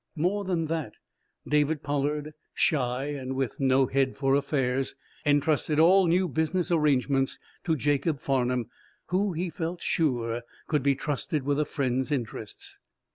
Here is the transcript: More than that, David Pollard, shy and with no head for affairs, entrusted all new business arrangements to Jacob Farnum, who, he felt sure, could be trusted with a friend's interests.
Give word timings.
More 0.15 0.43
than 0.43 0.65
that, 0.65 0.95
David 1.47 1.83
Pollard, 1.83 2.33
shy 2.55 3.03
and 3.09 3.35
with 3.35 3.59
no 3.59 3.85
head 3.85 4.17
for 4.17 4.33
affairs, 4.33 4.95
entrusted 5.27 5.79
all 5.79 6.07
new 6.07 6.27
business 6.27 6.71
arrangements 6.71 7.37
to 7.65 7.75
Jacob 7.75 8.19
Farnum, 8.19 8.65
who, 9.09 9.33
he 9.33 9.51
felt 9.51 9.79
sure, 9.79 10.41
could 10.65 10.81
be 10.81 10.95
trusted 10.95 11.43
with 11.43 11.59
a 11.59 11.65
friend's 11.65 12.11
interests. 12.11 12.79